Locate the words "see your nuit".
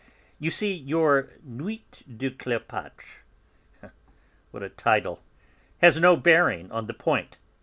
0.49-2.01